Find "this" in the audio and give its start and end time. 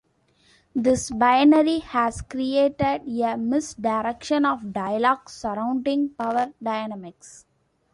0.73-1.11